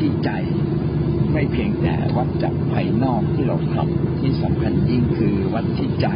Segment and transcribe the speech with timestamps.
[0.00, 0.30] ที่ใจ
[1.32, 6.06] ไม่เพียงแต่วัดจากภายนอกที่เราทำที่สำคัญยิ่งคือวัดที่ใจ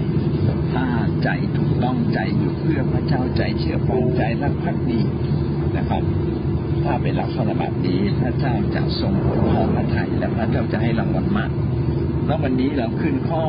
[0.73, 0.85] ถ้า
[1.23, 5.01] ใจถูกต้องใจอยู่เพื่อพระเจ้าใจเชื่อฟังใจรักภักดี
[5.77, 6.03] นะครับ
[6.85, 9.15] ถ้าเป็นลักษณะแบบนี้พระเจ้าจะทรง
[9.51, 11.51] พอพระทัยและพระเจ้าจะให้รางวัลมาก
[12.27, 13.43] แล้ววันนี้เราขึ้นข้อ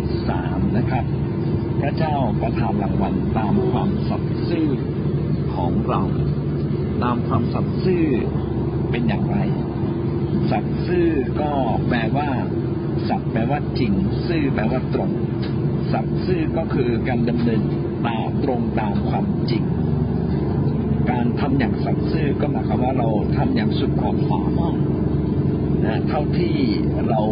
[0.00, 1.04] 1.3นะครับ
[1.80, 4.68] พระเจ้าประทานรางวัลตามความสัตย์ซื่อ
[5.54, 6.02] ของเรา
[7.02, 8.04] ตามความสัตย์ซื่อ
[8.90, 9.36] เป็นอย่างไร
[10.50, 11.08] สัตย์ซื่อ
[11.40, 11.50] ก็
[11.88, 12.28] แปลว่า
[13.08, 13.92] สัตย์แปลว่าจริง
[14.26, 15.10] ซื่อแปลว่าตรง
[15.92, 17.60] สัตย์ซื่อก็คือการดำเนิน
[18.06, 19.64] ตามตรงตามความจริง
[21.10, 24.76] การทำอย่างสัตย์ซื่อก็หมายความว่าเราทำอย่างสุดความสามารถ
[25.84, 26.56] นะเท่าที่
[27.08, 27.22] เรา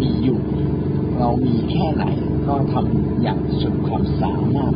[0.00, 0.40] มีอยู่
[1.18, 2.04] เรามีแค่ไหน
[2.46, 4.74] ก็ทำอย่างสุดความสามารถ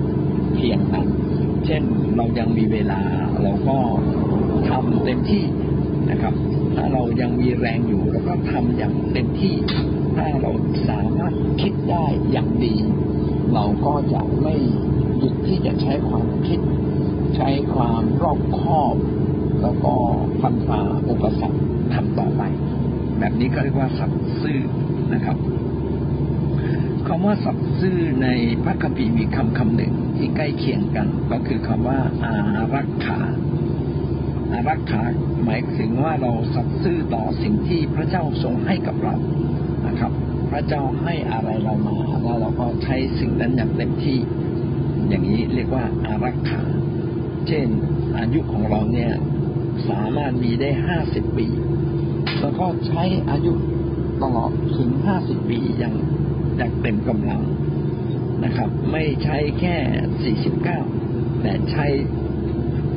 [0.54, 1.08] เพียงนั้น
[1.64, 1.82] เช่น
[2.16, 3.00] เรายังมีเวลา
[3.42, 3.78] เราก็
[4.68, 5.44] ทำเต็มที่
[6.16, 6.36] นะครับ
[6.76, 9.54] ถ้าเรายังมีแรงอยู่เราก็ทำอย่างเต็มที่
[10.16, 10.50] ถ้าเรา
[10.88, 12.76] สามารถคิดได้อย่างดี
[13.54, 14.54] เราก็จะไม่
[15.18, 16.60] หยุดที่จะใช้ความคิด
[17.36, 18.94] ใช้ความรอบคอบ
[19.62, 19.94] แล้วก็
[20.40, 21.58] ฟันฝ่าอุปสรรค
[21.94, 22.42] ทำต่อไป
[23.18, 24.60] แบบนี้ก็เรียกว่าสัตย์ซื่อ
[25.14, 25.36] นะครับ
[27.06, 28.28] คำว่าสัตย์ซื่อใน
[28.64, 32.34] พระคัมภีร์มีคำคำหนึ่งที่ใกล้เคียงกัน ก็คือคำว่าอา
[32.74, 33.18] รักขา
[34.68, 35.04] รักขา
[35.44, 39.16] หมายถึงว่าเราสัตย์ซื่อต่อสิ่งที่พระเจ้าทรงให้กับเรา
[39.86, 40.12] นะครับ
[40.50, 44.18] พระเจ้าให้อะไรเรามาแล้วเราก็ใช้สิ่งนั้นอย่างเต็มที่
[45.08, 46.62] อย่างนี้เรียกว่าอารักขา
[47.48, 47.66] เช่น
[48.18, 49.12] อายุของเราเนี่ย
[49.88, 51.48] สามารถมีได้ห้าสิบปี
[52.40, 53.52] แล้วก็ใช้อายุ
[54.22, 55.94] ตลอดถึงห้าสิบปีอย่าง
[56.56, 57.42] อย่างเต็มกำลัง
[58.44, 59.76] นะครับ ไม่ใช้แค่
[60.22, 60.80] สี่สิบเก้า
[61.40, 61.86] แต่ใช้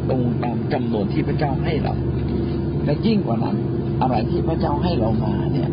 [0.09, 1.93] ตรงตามจำนวนที่พระเจ้าให้เรา
[2.85, 3.57] และยิ่งกว่านั้น
[4.01, 5.69] อะไรที่พระเจ้าให้เรามาเนี่ย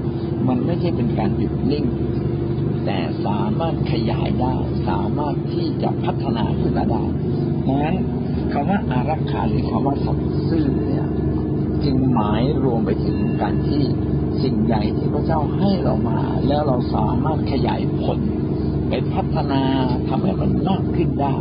[0.49, 1.85] มันไม่ใช่เป็นการหยุดนิ่ง
[2.85, 4.55] แต่สามารถขยายได้
[4.89, 7.03] สามารถที่จะพัฒนาขึ้นมาได้
[7.67, 7.97] ดังนั้น
[8.53, 11.07] คำว่าอารักขาหรือคำว่าสัตย์ซื่อเนี่ย
[11.85, 13.83] จึงหมายรวมไปถึงการที่
[14.43, 18.19] สิ่งใหญ่ที่พระเจ้าให้เรามา แล้วเราสามารถขยายผล
[18.89, 19.63] ไปพัฒนา
[20.09, 21.35] ทำให้มันมากขึ้นได้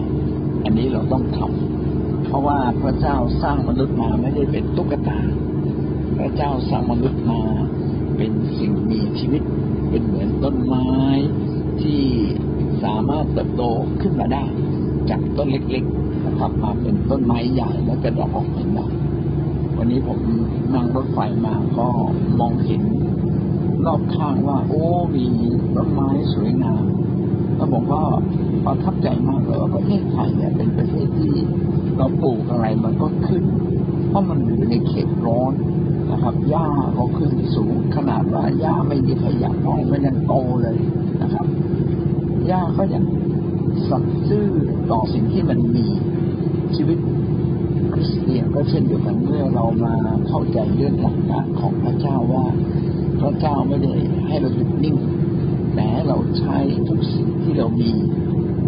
[0.63, 1.74] อันนี้เราต้องทำ
[2.27, 5.19] เพราะว่าพระเจ้าสร้างมนุษย์มาไม่ได้เป็นตุ๊กตา
[6.17, 7.41] พระเจ้าสร้างมนุษย์มา
[8.17, 9.41] เป็นสิ่งมีชีวิต
[9.89, 10.89] เป็นเหมือนต้นไม้
[11.81, 12.01] ที่
[12.83, 13.63] สามารถเติบโต
[14.01, 14.45] ขึ้นมาได้
[15.09, 18.91] จากต้นเล็กๆนะครับมาเป็นต้นไม้ใหญ่แล้วกระดอกออกเป็นดอก
[19.77, 20.19] วันนี้ผม
[20.73, 21.87] นั่งรถไฟมาก็
[22.39, 22.81] มองเห็น
[23.85, 24.83] รอบข้างว่า โอ้
[25.15, 25.25] มี
[25.75, 26.83] ต้นไม้สวยงาม
[27.65, 28.01] แล้วผมก็
[28.65, 31.35] ประทับใจมากเลยว่าประเทศไทยเนี่ยเป็นประเทศที่
[31.97, 33.43] เราปลูกอะไรมันก็ขึ้น
[34.09, 35.53] เพราะมันอยู่ในเขตร้อน
[36.11, 36.67] นะครับหญ้า
[36.97, 40.77] ก็ขึ้นสูงขนาดว่าหญ้าไม่มีขยะน้องมันยังโตเลย
[41.21, 41.45] นะครับ
[42.47, 43.03] หญ้าก็ยัง
[43.89, 44.47] สัตย์ซื่อ
[44.91, 45.85] ต่อสิ่งที่มันมี
[46.75, 46.97] ชีวิต
[47.93, 49.95] คริสเตียนก็เช่นเดียวกันเมื่อเรามา
[50.27, 52.45] เข้าใจเรื่องหลักการของพระเจ้าว่า
[53.21, 53.91] พระเจ้าไม่ได้
[54.27, 54.95] ให้เราหยุดนิ่ง
[55.75, 56.57] แต่เราใช้
[56.87, 57.91] ทุกสิ่งที่เรามี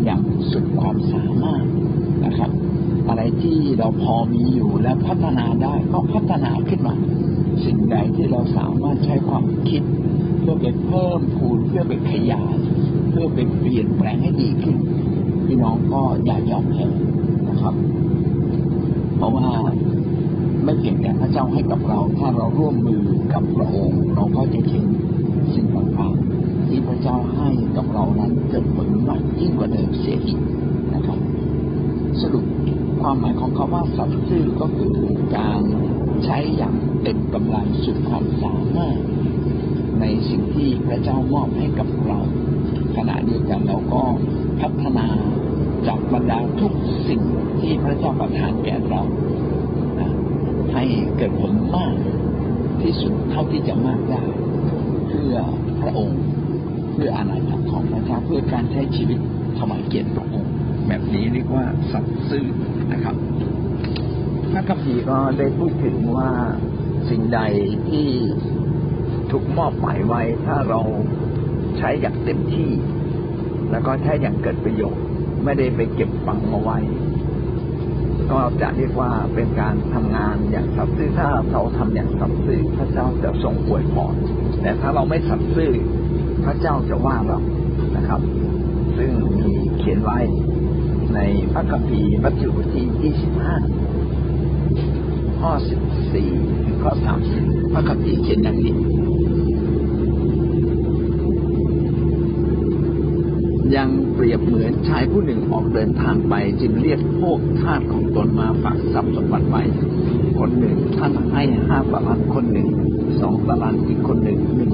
[0.04, 0.22] อย่าง
[0.52, 1.66] สุดความสามารถ
[2.26, 2.52] นะครับ
[3.10, 6.96] อะไรที่เราพอมีอยู่และพัฒนาได้ก็พัฒนาขึ้นมา
[7.66, 9.82] สิ่งใดที่เราสามารถใช้ความคิด
[10.40, 12.56] เพื่อไปเพิ่มพูนเพื่อไปขยาย
[13.10, 14.78] เพื่อไปเปลี่ยนแปลงให้ดีขึ้น
[15.46, 16.86] พี่น้องก็อย่ายอมแพ้
[17.50, 17.74] นะครับ
[19.16, 19.50] เพราะว่า
[20.64, 23.02] ไม่เพียงแต่พระเจ้าให้กับเรา ถ้าเราร่วมมือ
[23.34, 24.86] กับพระองค์เราก็จะเห็น
[25.54, 30.40] สิ่งต่างๆที่พระ เจ้าให้กับเรานั้นเกิดผลมากยิ่งกว่าเดิมเสียอีก
[30.94, 31.20] นะครับ
[32.22, 32.46] สรุป
[33.02, 34.98] ความหมายของคาว่าสัตย์ซื่อก็คือ
[35.38, 35.62] การ
[36.26, 39.00] ใช้อย่างเต็มกำลังสุดความสามารถ
[40.02, 42.20] ในสิ่งที่พระเจ้ามอบให้กับเรา
[42.96, 44.04] ขณะเดียวกันเราก็
[44.60, 45.08] พัฒนา
[45.88, 46.72] จากบรรดาทุก
[47.08, 47.22] สิ่ง
[47.60, 49.02] ที่พระเจ้าประทานแก่เรา
[50.74, 50.84] ให้
[51.18, 51.96] เกิดผลมาก
[52.82, 54.24] ที่สุดเท่าที่จะมากได้
[55.10, 55.36] เพื่อ
[55.82, 56.20] พระองค์
[56.98, 59.20] พื่ออาณาจักรของพระเจ้าเพื่อการใช้ชีวิต
[59.58, 60.54] ถวายเกียรติพระองค์
[60.88, 62.46] แบบนี้เรียกว่าสัตย์ซื่อ
[62.92, 63.16] นะครับ
[64.52, 66.30] พระคัมภีร์ก็ได้พูดถึงว่า
[67.10, 67.40] สิ่งใด
[67.90, 68.10] ที่
[69.32, 70.82] ถูกมอบหมายไว้ ถ้าเรา
[71.78, 72.72] ใช้อย่างเต็มที่
[73.72, 75.04] แล้วก็ใช้อย่างเกิดประโยชน์
[75.44, 76.80] ไม่ได้ไปเก็บฝังมาไว้
[78.32, 84.16] ก็จะเรียกว่าเป็นการทำงานอย่างสัตย์ซื่อถ้าเราทำอย่างสัตย์ซื่อพระเจ้าจะทรงอวยพร
[84.62, 85.72] แต่ถ้าเราไม่สัตย์ซื่อ
[86.48, 87.40] พระเจ้าจะว่าเรา
[87.96, 88.22] นะครับ
[88.98, 90.20] ซึ่งมีเขียนไว้
[91.14, 91.20] ใน
[91.54, 93.14] พระคัมภีร์มัทธิวบทที่
[94.14, 95.52] 25 ข้อ
[96.08, 96.92] 14 ถึงข้อ
[97.34, 98.74] 30 พระคัมภีร์เขียนอย่างนี้
[103.76, 109.64] ยังเปรียบเหมือนชายผู้หนึ่งออกเดินทางไป จึงเรียกพวกทาสของตนมาฝากทรัพย์สมบัติไว้
[110.40, 112.68] คนหนึ่งท่านให้ห้าตะลันคนหนึ่ง
[113.22, 114.72] สองตะลันอีกคนหนึ่งหนึ่ง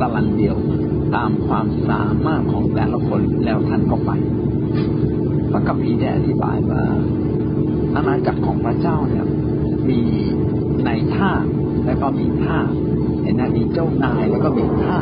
[0.00, 0.56] ตะลันเดียว
[1.16, 4.10] ตามความสามารถของแต่ละคนแล้วท่านก็ไป
[5.50, 6.82] พระคัมภีได้อธิบายว่า
[7.94, 9.26] อาณาจักรของพระเจ้าเนี่ย
[9.88, 10.00] มี
[10.84, 11.30] ในท่า
[11.86, 12.58] แล้วก็มีท่า
[13.22, 14.98] เห็นไหมมีเจ้านายแล้วก็มีท่า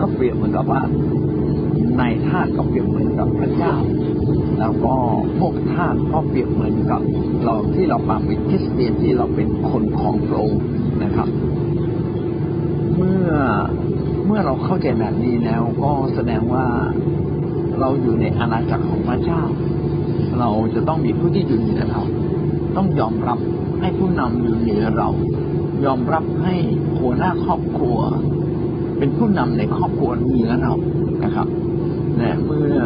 [0.00, 0.82] ก็เปรียบเหมือนกับว่า
[1.98, 3.74] ในทาก็เปรียบเหมือนกับพระเจ้า
[4.58, 4.94] แล้วก็
[5.38, 7.00] พวกทาก็เปรียบเหมือนกับ
[7.44, 10.62] เราที่เรามาเป็นคริสเตียนที่เราเป็นคนของพระองค์
[11.04, 11.28] นะครับ
[12.96, 16.66] เมื่อ เข้าใจแบบนี้แล้วก็แสดงว่า
[17.80, 19.42] เราอยู่ในอาณาจักรของพระเจ้า
[20.38, 22.02] เราจะต้องมีผู้ที่อยู่เหนือเรา
[22.76, 23.38] ต้องยอมรับ
[23.80, 25.08] ให้ผู้นำอยู่เหนือเรา
[25.84, 26.54] ยอมรับให้
[27.00, 27.98] หัวหน้าครอบครัว
[28.98, 30.72] เป็นผู้นำในครอบครัวเหนือเรา
[31.24, 31.48] นะครับ
[32.18, 32.78] และเมื่อ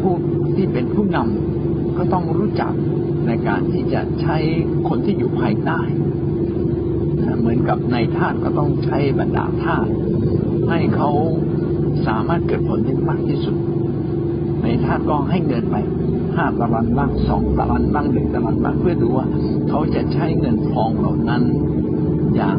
[0.00, 0.14] ผู้
[0.56, 2.72] ที่เป็นผู้นำก็ต้องรู้จัก
[3.26, 4.36] ในการที่จะใช้
[4.88, 5.80] คนที่อยู่ภายใต้
[7.40, 9.86] เหมือนกับในทาสก็ต้องใช้บรรดาทาส
[10.70, 11.10] ให้เขา
[12.06, 13.56] สามารถเกิดผลได้มากที่สุด
[14.62, 15.76] ในทาสก็ให้เงินไป
[16.34, 19.26] ห้าตะวันบ้างสองตะวันบ้างหนึ่งตะวันบ้างเพื่อดูว่า
[19.68, 21.42] เขาจะใช้เงินทองเหล่านั้น
[22.34, 22.56] อย่าง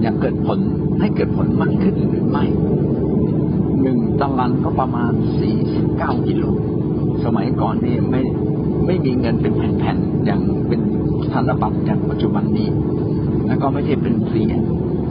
[0.00, 0.58] อย่างเกิดผล
[1.00, 2.44] ให้เกิดผลมากขึ้นหรือไม่
[3.82, 6.44] หนึ่งตะลันก็ประมาณสี่สิบเก้ากิโล
[7.24, 8.22] สมัยก่อนนี่ไม่
[8.86, 10.80] ไม่มีเงินเป็นแผ่นๆอย่างเป็น
[11.34, 12.68] ธนบัตรอย่างปัจจุบันนี้
[13.46, 14.60] แล้วก็ไม่ใช่เป็นเหรียญ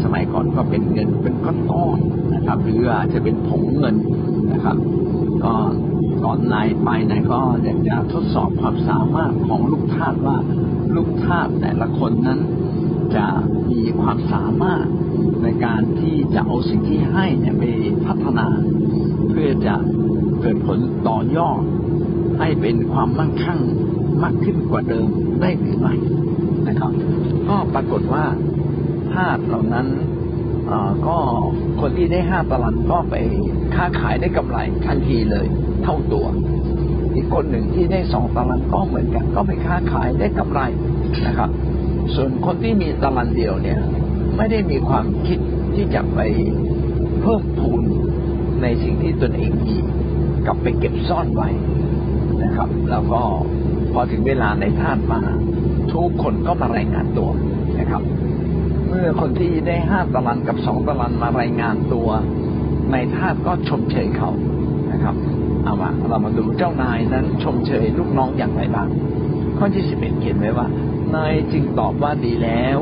[0.04, 3.96] สมัยก่อนก็เป็นเงินเป็นก้อนๆนะครับ หรืออาจจะเป็นผงเงิน
[4.54, 4.78] นะครับ
[5.44, 5.54] ก็
[6.24, 10.38] ก่อนนายไปนายก็อยากจะทดสอบความสามารถของลูกทาสว่า
[10.96, 12.40] ลูกทาสแต่ละคนนั้น
[13.16, 13.28] จะ
[13.72, 14.86] มีความสามารถ
[15.44, 17.64] ในการที่จะเอาสิ่งที่ให้เนี่ยไป
[18.06, 18.48] พัฒนา
[19.30, 19.76] เพื่อจะ
[20.42, 21.62] เกิดผลต่อยอด
[22.40, 23.60] ให้เป็นความมั่งคั่ง
[24.24, 25.08] มากขึ้นกว่าเดิม
[25.42, 25.94] ได้หรือไม่
[26.68, 26.92] นะครับ
[27.50, 28.26] ก็ปรากฏว่า
[29.14, 29.88] ทาสเหล่านั้น
[31.08, 31.18] ก็
[31.82, 33.16] คนที่ได้ห้าตลันก็ไป
[33.76, 35.46] ค้าขายได้กำไรทันทีเลย
[35.84, 36.26] เท่าตัว
[37.16, 40.62] อีกคนหนึ่งที่ได้สองตลันก็เหมือนกัน ก็ไปค้าขายได้กำไร
[41.28, 41.50] นะครับ
[42.16, 43.80] ส่วนคนที่มีตลันเดียวเนี่ย
[44.38, 45.40] ไม่ได้มีความคิด
[45.76, 46.20] ที่จะไป
[47.22, 47.84] เพิ่มพูน
[48.62, 49.76] ในสิ่งที่ตนเองมี
[50.46, 51.50] กลับไปเก็บซ่อนไว้
[52.44, 53.22] นะครับ แล้วก็
[53.94, 55.22] พอถึงเวลาในท่านมา
[55.94, 57.30] ทุกคนก็มารายงานตัว
[57.80, 58.02] นะครับ
[58.88, 62.10] เมื่อคนที่ได้ห้าตะลันกับสองตะลันมารายงานตัว
[62.92, 64.32] ในทาสก็ชมเชยเขา
[64.92, 65.16] นะครับ
[65.64, 68.90] เอาว่าเรามาดูเจ้านายนั้นชมเชยลูกน้องอย่างไรบ้าง
[69.58, 70.68] ข้อที่สิบเอ็ดเขียนไว้ว่า
[71.16, 72.78] นายจึงตอบว่าดีแล้ว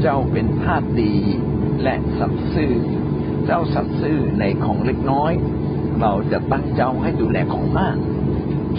[0.00, 1.14] เจ้าเป็นทาสดี
[1.82, 2.74] และสัตย์ซื่อ
[3.46, 5.32] เจ้าสัตย์ซื่อในของเล็กน้อย
[6.00, 7.96] เราจะตั้งเจ้าให้ดูแลของมาก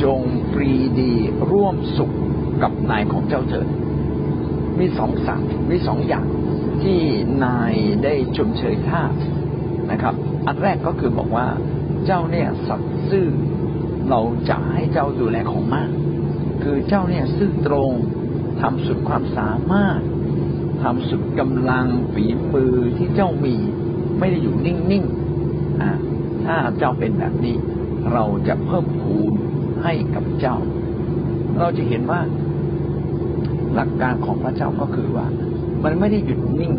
[0.01, 0.19] จง
[0.53, 1.13] ปรีดี
[1.51, 2.12] ร่วมสุข
[2.63, 3.67] กับนายของเจ้าเถิด
[4.79, 6.25] มีสองสั่งมีสองอย่าง
[6.83, 7.00] ที่
[7.45, 7.73] นาย
[8.03, 9.03] ได้ชมเชยท่า
[9.91, 10.15] นะครับ
[10.47, 11.47] อันแรกก็คือบอกว่า
[12.05, 13.27] เจ้าเนี่ยสัตย์ซื่อ
[14.09, 15.89] เราจะให้เจ้าดูแลของมาก
[16.63, 17.91] คือเจ้าเนี่ยซื่อตรง
[18.62, 20.00] ทำสุดความสามารถ
[20.83, 23.55] ทำสุดกำลังฝีมือที่เจ้ามี
[24.19, 25.91] ไม่ได้อยู่นิ่งๆอ่า
[26.45, 27.55] ถ้าเจ้าเป็นแบบนี้
[28.13, 29.33] เราจะเพิ่มพูน
[29.83, 30.57] ให้กับเจ้า
[31.59, 32.21] เราจะเห็นว่า
[33.75, 35.27] หลักการของพระเจ้าก็คือว่า
[35.83, 36.73] มันไม่ได้หยุดนิ่ง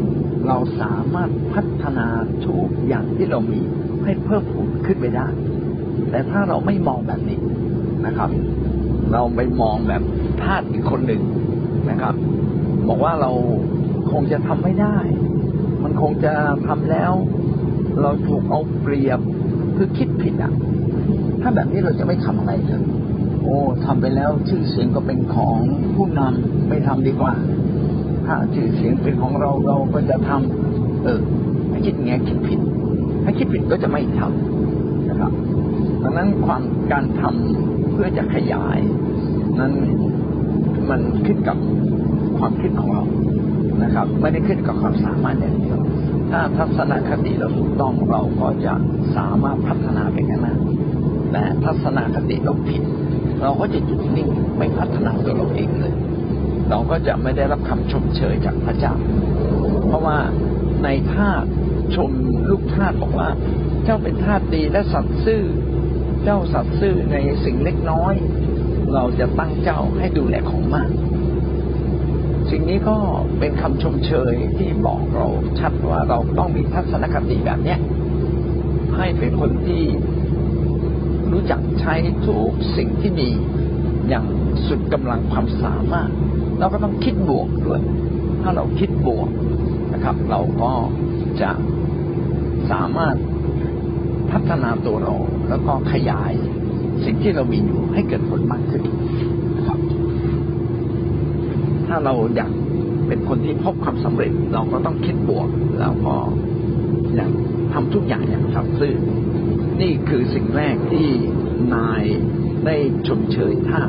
[0.47, 2.07] เราสามารถพัฒนา
[2.45, 3.61] ทุกอย่างที่เรามี
[4.05, 5.27] ให้เพิ่มพูนขึ้นไปได้
[6.11, 7.39] แต่ถ้าเราไม่มองแบบนี้
[8.07, 8.31] นะครับ
[9.13, 10.03] เราไปมองแบบ
[10.43, 11.23] ทาสอีกคนหนึ่ง
[11.91, 12.15] นะครับ
[12.89, 13.31] บอกว่าเรา
[14.13, 14.97] คงจะทำไม่ได้
[15.83, 16.33] มันคงจะ
[16.67, 17.13] ทำแล้ว
[18.01, 19.21] เราถูกเอาเปรียบ
[19.77, 20.53] คือคิดผิดอะ
[21.47, 22.83] ถ้าแบบนี้เราจะไม่ทำอะไรเลย
[23.43, 25.59] โอ้ทำไปแล้วชื่อเสียงก็เป็นของ
[25.97, 27.33] ผู้นำไม่ทำดีกว่า
[28.27, 31.21] ถ้าชื่อเสียงเป็นของเราเราก็จะทำเออ
[31.71, 32.61] ถ้าคิดแง่คิดผิด
[33.25, 38.79] ถ้าคิดผิดก็จะไม่ทำนะครับนะครับดังนั้นความการทำเพื่อจะขยาย
[39.61, 39.73] นั้น
[40.91, 41.57] มันขึ้นกับ
[42.39, 43.05] ความคิดของเรา
[43.83, 45.79] นะครับ ไม่ได้ขึ้นกับความสามารถอย่างเดียว
[46.31, 48.75] ถ้าทัศนคติเราถูกต้องเราก็จะ
[49.17, 50.55] สามารถพัฒนาไปข้างหน้า
[51.35, 52.83] แต่ทัศนคติเราผิด
[53.43, 55.95] เราก็จะหยุดนิ่งไม่พัฒนาตัวเราเองเลย
[56.71, 58.95] เราก็จะไม่ได้รับคำชมเชยจากพระเจ้า
[59.87, 60.19] เพราะว่า
[60.85, 61.45] ในทาส
[61.95, 62.11] ชม
[62.51, 63.29] ลูกทาสบอกว่า
[63.85, 65.43] เจ้าเป็นทาสดีและสัตย์ซื่อ
[66.25, 68.15] เจ้าสัตย์ซื่อในสิ่งเล็กน้อย
[68.95, 70.91] เราจะตั้งเจ้าให้ดูแลของมาก
[72.51, 72.97] สิ่งนี้ก็
[73.39, 75.27] เป็นคำชมเชยที่บอกเรา
[75.61, 77.79] ชัดว่าเราต้องมีทัศนคติแบบเนี้ย
[78.97, 79.83] ให้เป็นคนที่
[81.33, 81.95] รู้จักใช้
[82.27, 83.29] ทุกสิ่งที่มี
[84.09, 84.25] อย่าง
[84.67, 86.11] สุดกำลังความสามารถ
[86.59, 87.81] เราก็ต้องคิดบวกด้วย
[88.43, 89.29] ถ้าเราคิดบวก
[89.93, 90.73] นะครับ เราก็
[91.43, 91.51] จะ
[92.71, 93.17] สามารถ
[94.31, 95.15] พัฒนาตัวเรา
[95.49, 96.33] แล้วก็ขยาย
[97.05, 98.83] สิ่งที่เรามีอยู่ให้เกิดผลมากขึ้น
[99.57, 99.79] นะครับ
[101.87, 102.53] ถ้าเราอยาก
[103.09, 105.49] เป็นคนที่พบความสำเร็จ เราก็ต้องคิดบวก
[105.81, 106.15] แล้วก็
[107.17, 107.31] อยาก
[107.73, 108.95] ทำทุกอย่างอย่างสัตย์ซื่อ
[109.85, 111.09] นี่คือสิ่งแรกที่
[111.75, 112.05] นาย
[112.67, 112.77] ได้
[113.07, 113.83] ชมเชยท่า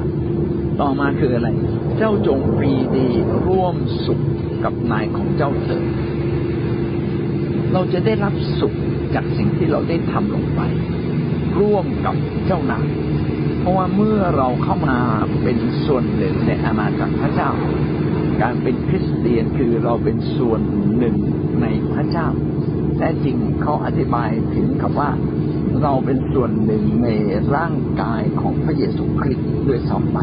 [0.80, 1.50] ต่อมาคืออะไร
[1.98, 3.08] เจ้าจงปรีดี
[3.46, 3.76] ร่วม
[4.06, 4.22] สุข
[4.64, 5.84] กับนายของเจ้าเถิด
[7.74, 8.74] เราจะได้รับสุข
[9.16, 10.62] จากสิ่งที่เราได้ทำลงไป
[11.60, 12.88] ร่วมกับเจ้านาย
[13.60, 14.98] เพราะว่าเมื่อเราเข้ามา
[15.44, 17.52] เป็นส่วนหนึ่งในอาณาจักรพระเจ้า
[18.42, 20.62] การเป็นคริสเตียนคือเราเป็นส่วน
[20.98, 21.16] หนึ่ง
[21.62, 22.28] ในพระเจ้า
[22.98, 25.12] แท้จริงเขาอธิบายถึงคำว่า
[25.84, 27.08] เราเป็นส่วนหนึ่งใน
[27.56, 30.18] ร่างกายของพระเยซูคริสต์ด้วยซ้ำไป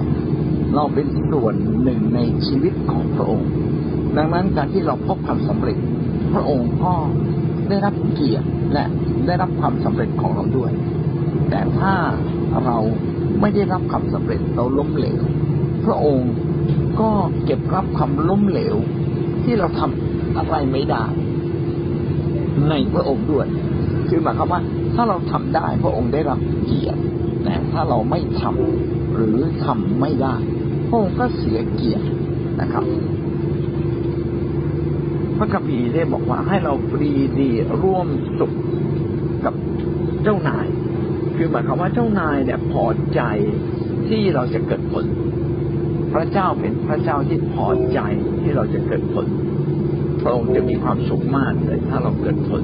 [0.74, 3.48] เราเป็นส่วนหนึ่งในชีวิตของพระองค์
[4.16, 5.78] ดังนั้นการที่เราพบความสำเร็จ
[6.32, 6.94] พระองค์ก็
[7.68, 8.84] ได้รับเกียรติและ
[9.26, 10.72] ได้รับความสำเร็จของเราด้วย
[11.50, 11.94] แต่ถ้า
[12.64, 12.78] เรา
[13.40, 15.22] ไม่ได้รับความสำเร็จเราล้มเหลว
[15.84, 16.30] พระองค์
[17.00, 17.10] ก็
[17.44, 18.76] เก็บรับความล้มเหลว
[19.44, 21.04] ที่เราทำอะไรไม่ได้
[22.68, 23.46] ในพระองค์ด้วย
[24.14, 24.62] คือหมายความว่า
[24.94, 27.00] ถ้าเราทำได้พระองค์ได้รับเกียรติ
[27.44, 30.36] แต่ถ้าเราไม่ทำหรือทำไม่ได้
[30.88, 32.06] พระองค์ก็เสียเกียรติ
[32.60, 32.84] นะครับ
[35.36, 37.50] พระคัมภีร์ได้บอกว่าให้เราปรีดี
[37.82, 38.06] ร่วม
[38.38, 38.52] สุข
[39.44, 39.54] กับ
[40.22, 40.66] เจ้านาย
[41.36, 43.20] คือหมายความว่าเจ้านายเนี่ยพอใจ
[44.08, 45.04] ที่เราจะเกิดผล
[46.12, 48.00] พระเจ้าเป็นพระเจ้าที่พอใจ
[48.42, 49.26] ที่เราจะเกิดผล
[50.22, 52.62] พระองค์จะมีความสุขมากเลยถ้าเราเกิดผล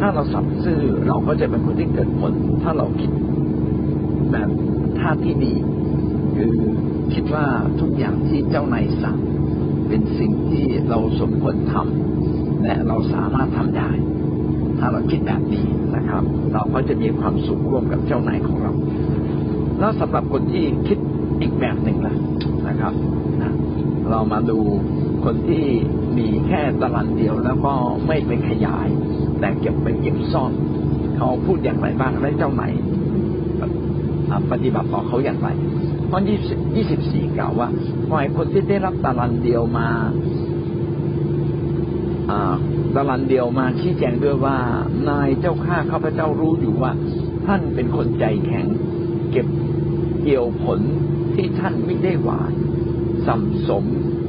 [0.00, 3.10] ถ้าเราสัตย์ซื่อเราก็จะเป็นคนที่เกิดผล ถ้าเราคิด
[4.32, 4.48] แบบ
[4.98, 5.54] ท่าที่ดี
[6.36, 6.54] คือ
[7.14, 7.46] คิดว่า
[7.80, 9.18] ทุกอย่างที่เจ้านายสั่ง
[9.88, 13.90] เป็นสิ่งที่เราสมควรทำและเราสามารถทำได้
[14.78, 18.72] ถ้าเราคิดแบบนี้นะครับ เราก็จะมีความสุขร่วมกับเจ้านายของเรา
[19.78, 20.98] แล้วสำหรับคนที่คิด
[21.40, 22.16] อีกแบบหนึ่งล่ะ
[22.68, 22.92] นะครับ
[23.42, 23.52] นะ
[24.10, 24.58] เรามาดู
[25.24, 25.64] คนที่
[26.18, 27.74] มีแค่ตารางเดียวแล้วก็
[28.06, 28.88] ไม่ไปขยาย
[29.40, 30.52] แต่เก็บไปเก็บซ่อน
[31.16, 32.72] เขาพูดอย่างไรบ้างและเจ้านาย
[34.50, 35.48] ปฏิบัติต่อเขาอย่างไร
[36.10, 37.68] ข้อยี่สิบสี่กล่าวว่า
[38.10, 39.88] ฝ่ายคนที่ได้รับตารางเดียวมา
[42.94, 44.56] ตารางเดียวมาชี้แจงด้วยว่า
[45.08, 46.92] นายเจ้าข้าข้าพเจ้ารู้อยู่ว่า
[47.46, 48.66] ท่านเป็นคนใจแข็ง
[49.30, 49.46] เก็บ
[50.22, 50.80] เกี่ยวผล
[51.34, 52.52] ที่ท่านไม่ได้หวาน
[53.26, 53.84] สัมสม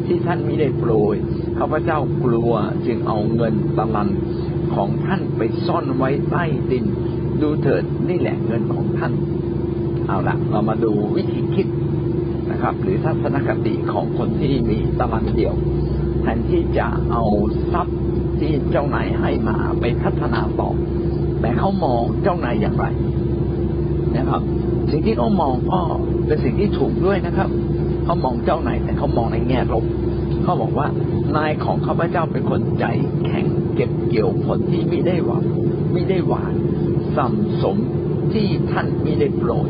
[0.06, 1.16] ที่ท่านไม่ได้โปรย
[1.58, 2.51] ข้าพเจ้ากลัว
[2.86, 4.10] จึงเอาเงินตะลัน
[4.76, 6.86] ของท่านไปซ่อนไว้ใต้ดิน
[7.42, 9.14] ดูเถิดนี่แหละเงินของท่าน
[10.08, 11.68] เอาละเรามาดูวิธีคิด
[12.52, 15.54] นะครับ หรือทัศนคติของคนที่มีตะลันเดียว
[16.22, 17.24] แทนที่จะเอา
[17.72, 17.98] ทรัพย์
[18.40, 20.70] ที่เจ้านายให้มาไปพัฒนาต่อ
[21.42, 22.86] แต่เขามองเจ้านายอย่างไร
[24.18, 24.42] นะครับ
[24.92, 25.80] สิ่งที่เขามองก็
[26.26, 27.50] เป็นสิ่งที่ถูกด้วยนะครับ
[28.06, 29.86] เขามองเจ้านายแต่เขามองในแง่ลบ
[30.44, 30.88] เขาบอกว่า
[31.38, 32.86] นายของข้าพเจ้าเป็นคนใจ
[33.26, 33.46] แข็ง
[33.82, 35.46] เก็บเกี่ยวผลที่ไม่ได้หวาน
[35.94, 36.54] ไม่ได้หวาน
[37.16, 37.78] สัมสม
[38.34, 39.70] ที่ท่านไม่ได้โปรย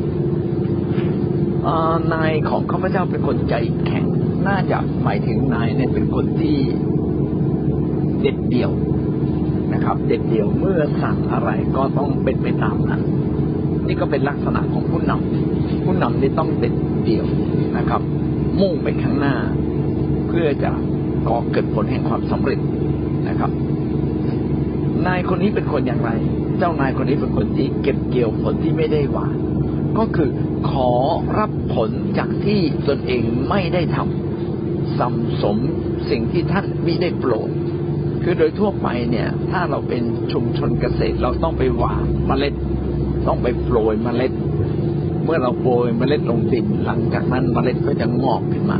[2.13, 4.05] นายของข้าพเจ้าเป็นคนใจแข็ง
[4.47, 6.57] น่าจะหมายถึงนายเนี่ยเป็นคนที่
[8.21, 8.71] เด็ดเดี่ยว
[9.73, 13.01] นะครับ เด็ดเดี่ยวเมื่อสั่งอะไรก็ต้องเป็นไปตามนั้น
[13.87, 17.25] นี่ก็เป็นลักษณะของผู้นำผู้นำนี่ต้องเด็ดเดี่ยว
[17.77, 18.01] นะครับ
[18.59, 19.35] มุ่งไปข้างหน้า
[20.27, 20.71] เพื่อจะ
[21.29, 22.59] ก่อเกิดผลแห่งความสำเร็จ
[23.29, 23.51] นะครับ
[25.07, 26.11] นายคนนี้เป็นคนอย่างไร
[26.57, 29.35] เจ้านายคนนี้เป็นคนที่เก็บเกี่ยวผลที่ไม่ได้หวาน
[29.97, 30.29] ก็คือ
[30.69, 30.91] ขอ
[31.39, 35.57] รับผลจากที่ตนเองไม่ได้ทำสัมสม
[36.09, 37.49] สิ่งที่ท่านไม่ได้โปรด
[38.23, 42.53] คือโดยทั่วไปเนี่ย ถ้าเราเป็นชุมชนเกษตรเราต้องไปหว่านเมล็ด
[43.27, 44.31] ต้องไปโปรยเมล็ด
[45.23, 48.79] เมื่อเราโปรยเมล็ดลงดินหลังจากนั้นเมล็ดก็จะงอกขึ้นมา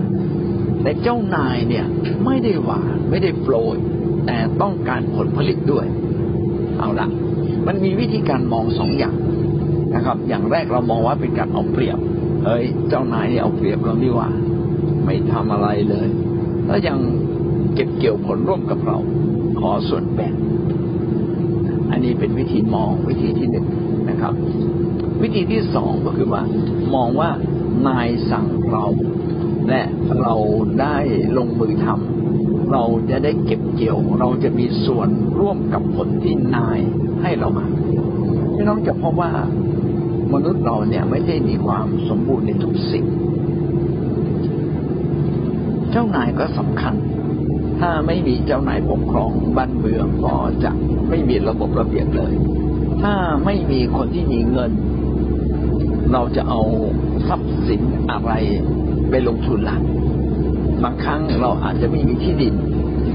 [0.84, 1.86] แต่เจ้านายเนี่ย
[2.26, 3.78] ไม่ได้หวานไม่ได้โปรย
[4.26, 5.86] แต่ต้องการผลผลิตด้วย
[6.80, 7.08] เอาละ
[7.68, 9.16] มันมีวิธีการมองสองอย่าง
[9.96, 11.98] นะครับ อย่างแรกเรามองว่าเป็นการเอาเปรียบ
[12.46, 14.30] เฮ้ย เจ้านายเนี่เอาเปรียบเราดีว่า
[15.06, 16.08] ไม่ทำอะไรเลย
[16.68, 16.98] แล้วยัง
[17.76, 18.98] เก็บเกี่ยวผลร่วมกับเรา
[19.60, 20.34] ขอส่วนแบ่ง
[21.92, 23.66] อันนี้เป็นวิธีมองวิธีที่หนึ่ง
[24.10, 24.34] นะครับ
[25.22, 26.42] วิธีที่สองก็คือว่า
[26.96, 27.30] มองว่า
[27.88, 28.86] นายสั่งเรา
[29.70, 29.82] และ
[30.20, 30.34] เรา
[30.82, 30.98] ได้
[31.38, 32.19] ลงมือทำ
[32.72, 36.80] เราจะได้เก็บเกี่ยว เราจะมีส่วนร่วมกับผลที่นาย
[37.22, 37.66] ให้เรามา
[38.56, 39.32] พี่น้องจะพบว่า
[40.34, 43.06] มนุษย์เราเนี่ยไม่ได้มีความสมบูรณ์ในทุกสิ่ง
[45.92, 46.94] เจ้านายก็สำคัญ
[47.80, 50.72] ถ้าไม่มีเจ้านายปกครองบ้านเมืองก็จะ
[51.10, 52.34] ไม่มีระบบระเบียบเลย
[53.02, 53.14] ถ้า
[53.46, 54.72] ไม่มีคนที่มีเงิน
[56.14, 56.62] เราจะเอา
[57.28, 58.32] ทรัพย์สินอะไร
[59.10, 59.78] ไปลงทุนล่ะ
[60.84, 62.56] บางครั้งเราอาจจะไม่มีที่ดิน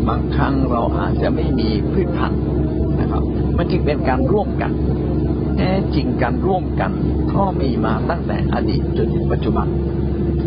[0.09, 2.43] บางครั้งเราอาจจะไม่มีพืชพันธุ์
[3.01, 3.23] นะครับ
[3.57, 4.73] มันจึงเป็นการร่วมกัน
[5.57, 6.93] แท้จริงการร่วมกัน
[7.35, 9.67] ก็มีมาตั้งแต่อดีตจนถึงปัจจุบัน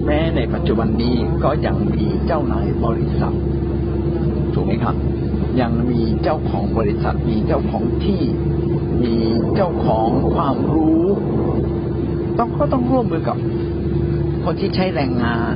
[0.06, 3.36] แม้ในปัจจุบันนี้ก็ยังมีเจ้านายบริษัท
[4.54, 4.96] ถูกไหมครับ
[5.62, 8.22] ยังมีเจ้าของบริษัทมีเจ้าของที่
[9.04, 9.16] มี
[9.56, 11.06] เจ้าของความรู้
[12.38, 13.38] ต้องก็ต้องร่วมมือกับ
[14.44, 15.56] คนที่ใช้แรงงาน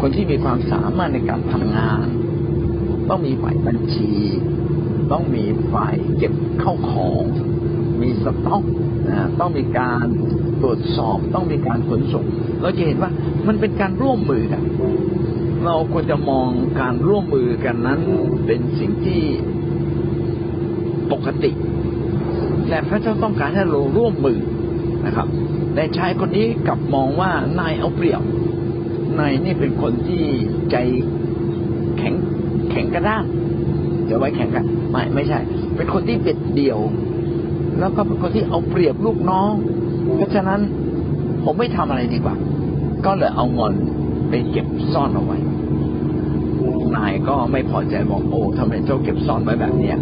[0.00, 2.06] คนที่มีความสามารถในการทำงาน
[3.08, 4.12] ต้องมีฝ่ายบัญชี
[5.12, 7.22] ต้องมีฝ่ายเก็บเข้าของ
[8.00, 8.64] มีสต็อก
[9.08, 10.06] นะต้องมีการ
[10.62, 12.24] ตรวจสอบ ต้องมีการขนส่ง
[12.60, 13.10] เราจะเห็นว่า
[13.46, 14.62] มันเป็นการร่วมมือกัน
[15.64, 16.48] เราควรจะมอง
[16.80, 18.00] การร่วมมือกันนั้น
[18.46, 19.22] เป็นสิ่งที่
[21.12, 21.50] ปกติ
[22.68, 24.38] และพระเจ้าต้องการให้เราร่วมมือ
[25.06, 25.28] นะครับ
[25.74, 27.30] แต่ชายคนนี้กลับมองว่า
[27.60, 28.22] นายเอาเปรียบ
[29.18, 30.24] นายนี่เป็นคนที่
[30.70, 30.76] ใจ
[31.98, 32.14] แข็ง
[32.70, 33.24] แข็งกระด้าง
[34.08, 35.38] จะไว้แข็งกันไม่ไม่ใช่
[35.76, 36.78] เป็นคนที่เด็ดเดี่ยว
[37.78, 39.52] แล้วก็เป็นคนที่เอาเปรียบลูกน้อง
[40.14, 40.60] เพราะฉะนั้น
[41.44, 42.36] ผมไม่ทำอะไรดีกว่า
[43.06, 43.74] ก็เลยเอาเงิน
[44.28, 45.38] ไปเก็บซ่อนเอาไว้
[46.96, 49.96] นายก็ไม่พอใจบอกโอ้ทำไมเจ้าเก็บซ่อนไว้แบบเนี้ย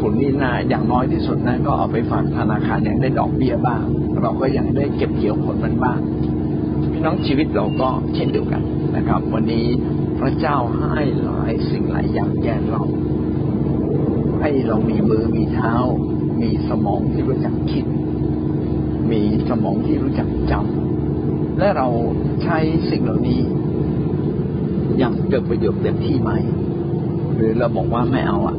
[0.00, 3.82] คุณนี่นาอย่างน้อยที่สุดนะก็เอาไปฝากธนาคารอย่างได้ดอกเบี้ยบ้าง
[4.22, 5.98] เราก็ยังได้เก็บเกี่ยวผลมันบ้าง
[7.06, 8.62] น้องชีวิตเราก็เช่นเดียวกัน
[8.96, 9.66] นะครับ วันนี้
[10.20, 12.82] พระเจ้าให้หลายสิ่งหลายอย่างแก่เรา
[14.40, 15.74] ให้เรามีมือมีเท้า
[16.42, 17.84] มีสมองที่รู้จักคิด
[19.10, 21.88] มีสมองที่รู้จักจำและเรา
[22.42, 22.58] ใช้
[22.90, 23.40] สิ่งเหล่านี้
[24.98, 26.30] อย่างเกิดประโยชน์เต็มที่ไหม
[27.34, 28.56] หรือเราบอกว่าไม่เอาอะ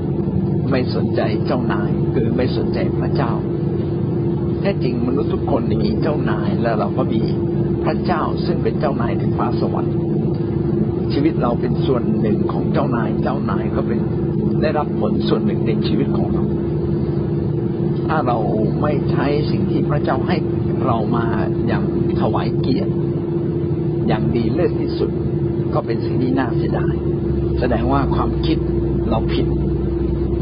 [0.71, 3.33] ไม่สนใจเจ้านาย คือไม่สนใจพระเจ้า
[4.61, 7.21] แท้จริงมนุษย์ทุกคนมีเจ้านายแล้วเราก็มี
[7.83, 9.95] พระเจ้าซึ่งเป็นเจ้านายถึงฟ้าสวรรค์
[11.13, 13.99] ชีวิตเราเป็นส่วนหนึ่งของเจ้านาย เจ้านายก็เป็น
[14.61, 16.43] ได้รับผลส่วนหนึ่งในชีวิตของเรา
[18.07, 18.37] ถ้าเรา
[18.81, 20.35] ไม่ใช้สิ่งที่พระเจ้าให้
[20.85, 21.25] เรามา
[21.67, 21.83] อย่าง
[22.19, 22.93] ถวายเกียรติ
[24.07, 25.09] อย่างดีเลิศที่สุด
[25.73, 26.93] ก็เป็นสิ่งที่น่าเสียดาย
[27.59, 28.57] แสดงว่าความคิด
[29.09, 29.45] เราผิด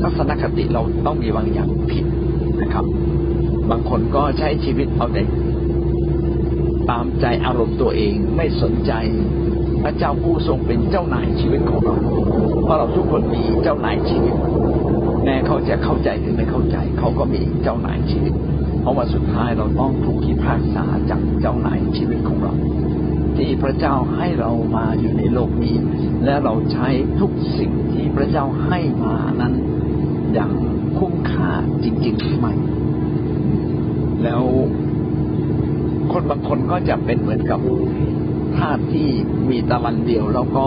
[0.01, 2.06] ทัศนคติเราต้องมีบางอย่างผิด
[2.62, 2.86] นะครับ
[3.69, 5.23] บางคนก็ใช้ชีวิตเอาแต่
[6.89, 8.91] ตามใจอารมณ์ตัวเองไม่สนใจ
[9.84, 11.97] พระเจ้าผู้ทรงเป็นเจ้านายชีวิตของเรา
[12.63, 14.36] เพราะเราทุกคนมีเจ้านายชีวิต
[15.23, 18.34] แม้เขาจะเข้าใจหรือไม่เข้าใจ เขาก็มีเจ้านายชีวิต
[18.82, 22.54] เพราะว่าสุดท้ายเราต้องถูกพิพากษาจากเจ้านายชีวิตของเรา
[23.38, 25.75] ที่พระเจ้าให้เรามาอยู่ในโลกนี้
[26.25, 26.88] และเราใช้
[27.19, 29.54] ทุกสิ่งที่พระเจ้าให้มานั้น
[30.34, 30.51] อย่าง
[30.97, 31.51] คุ้มค่า
[31.84, 32.54] จริงๆหรือไม่
[34.23, 34.43] แล้ว
[36.12, 37.60] คนบางคนก็จะเป็นเหมือนกับ
[38.58, 39.08] ทาสที่
[39.49, 40.65] มีตะวันเดียวแล้วก็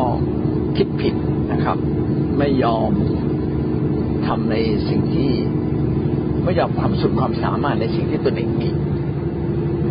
[0.76, 1.14] คิดผิด
[1.52, 1.78] นะครับ
[2.38, 2.90] ไม่ยอม
[4.26, 4.56] ทำใน
[4.88, 5.32] สิ่งที่
[6.44, 8.70] ไม่ยอมทำสุดความสามารถในสิ่งที่ตนเองมี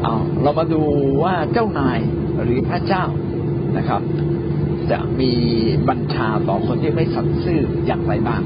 [0.02, 0.82] เอาเรามาดู
[1.24, 2.00] ว่าเจ้านาย
[2.44, 3.04] หรือพระเจ้า
[3.78, 4.02] นะครับ
[4.92, 5.32] จะมี
[5.90, 8.42] บัญชาต่อคนที่ไม่สัตย์ซื่ออย่างไรบ้าง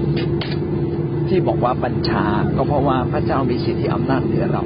[1.32, 4.64] ที่บอกว่าบัญชา ก็เพราะว่าพระเจ้ามีสิทธิอำนาจเหนือเรา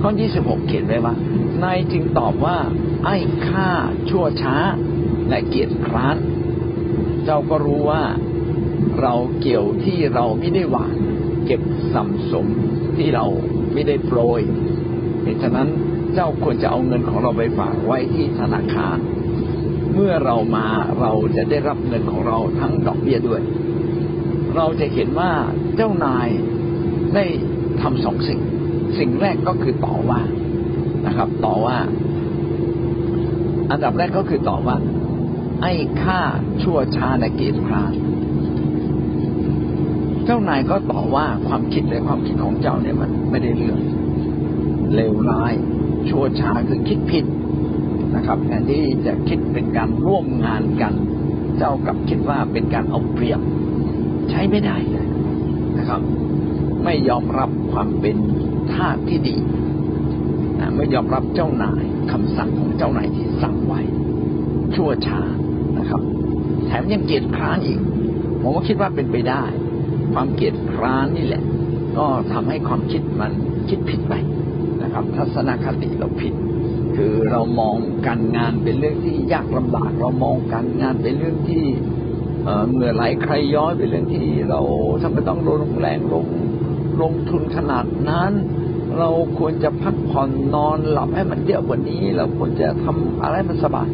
[0.00, 1.14] ข้อ 26 เขียนไว้ว่า
[1.62, 2.56] นายจึงตอบว่า
[3.04, 3.16] ไอ้
[3.48, 3.70] ข้า
[4.08, 4.56] ชั่วช้า
[5.28, 6.16] และเกียจคร้าน
[7.24, 8.02] เจ้าก็รู้ว่า
[9.00, 10.96] เราเกี่ยวที่เราไม่ได้หวาน
[11.46, 11.60] เก็บ
[11.94, 12.46] สัมสม
[12.96, 13.26] ที่เรา
[13.72, 14.40] ไม่ได้โปรย
[15.22, 15.68] เหตุฉะนั้น
[16.14, 18.98] เจ้าควรจะเอาเงินของเราไปฝากไว้ที่ธนาคาร
[19.94, 20.66] เมื่อเรามา
[21.00, 23.42] เราจะได้รับเงินของเราทั้งดอกเบี้ยด้วย
[24.56, 25.32] เราจะเห็นว่า
[25.80, 26.28] เจ้านาย
[27.14, 27.24] ได้
[27.80, 28.40] ทำสองสิ่ง
[28.98, 30.20] สิ่งแรกก็คือต่อว่า
[31.06, 31.76] นะครับ ต่อว่า
[33.70, 34.76] อันดับแรกก็คือต่อว่า
[35.62, 36.20] ไอ้ข้า
[36.62, 37.92] ชั่วช้าในเกียรติคร้าน
[40.24, 43.78] เจ้านายก็ต่อว่าความคิดและความคิดของเจ้าเนี่ยมันไม่ได้เรื่อง
[44.94, 45.52] เลวร้าย
[46.08, 47.24] ชั่วช้าคือคิดผิด
[48.16, 50.94] นะครับแทนที่จะคิดเป็นการร่วมงานกัน
[51.58, 53.40] เจ้ากับคิดว่าเป็นการเอาเปรียบ
[54.30, 54.97] ใช้ไม่ได้เลย
[55.78, 56.00] นะครับ
[56.84, 58.16] ไม่ยอมรับความเป็น
[58.74, 59.36] ทาสที่ดี
[60.76, 63.80] ไม่ยอมรับเจ้านายคำสั่งของเจ้านายที่สั่งไว้
[64.74, 65.20] ชั่วช้า
[65.78, 66.00] นะครับ
[66.66, 67.80] แถมยังเกียจคร้านอีก
[68.40, 69.42] ผมก็คิดว่าเป็นไปได้
[70.14, 71.42] ความเกียจคร้านนี่แหละ
[71.96, 73.32] ก็ทำให้ความคิดมัน
[73.68, 74.14] คิดผิดไป
[74.82, 76.34] นะครับ ทัศนคติเราผิด
[76.96, 81.64] คือเรามองการงานเป็นเรื่องที่ยากลำบาก เรามองการงานเป็นเรื่องที่
[82.48, 84.60] เอ่อเหงื่อไหลใครย้อยเป็นเรื่องที่เรา
[85.02, 86.26] ทำไมต้องลงแรงลง
[87.00, 88.32] ลงทุนขนาดนั้น
[88.98, 93.88] เราควรจะพักผ่อนนอนหลับให้มันเยอะกว่านี้ เราควรจะทำอะไรมันสบาย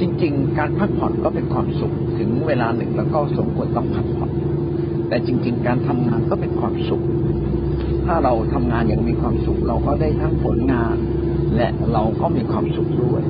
[0.00, 4.30] จริง ๆ การพักผ่อนก็เป็นความสุขถึงเวลาหนึ่งแล้วก็สมควรต้องพักผ่อน
[5.08, 7.02] แต่จริง ๆ การทำงานก็เป็นความสุข
[8.06, 10.96] ถ้าเราทำงานอย่างมีความสุข เราก็ได้ทั้งผลงาน
[11.56, 13.22] และเราก็มีความสุขด้วย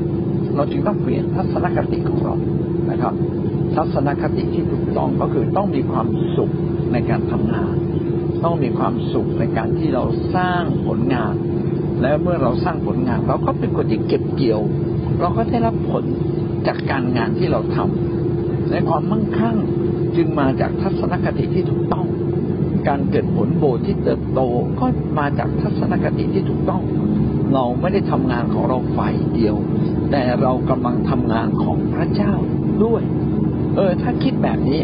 [0.55, 2.35] เราจึงต้องเปลี่ยนทัศนคติของเรา
[2.91, 3.15] นะครับ
[3.75, 6.51] ทัศนคติที่ถูกต้องก็คือต้องมีความสุข
[6.93, 7.75] ในการทำงาน
[8.45, 10.05] ต้องมีความสุขในการที่เรา
[10.35, 11.35] สร้างผลงาน
[12.01, 14.61] และเมื่อเราสร้างผลงาน เราก็เป็นคนที่เก็บเกี่ยว
[15.21, 16.05] เราก็ได้รับผล
[16.67, 19.57] จากการงานที่เราทำในความมั่งคั่ง
[20.17, 22.07] จึงมาจากทัศนคติที่ถูกต้อง
[22.89, 24.41] การเกิดผลโบที่เติบโต
[24.81, 24.87] ก็
[25.19, 26.83] มาจากทัศนคติที่ถูกต้อง
[27.55, 29.57] เราไม่ได้ทำงานของเราฝ่ายเดียว
[30.11, 32.33] แต่เรากำลังทำงานของพระเจ้า
[32.85, 33.03] ด้วย
[33.79, 34.81] เออ ถ้าคิดแบบนี้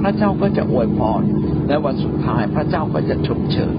[0.00, 1.22] พระเจ้าก็จะอวยพร
[1.68, 3.74] และวันสุดท้ายพระเจ้าก็จะชมเชย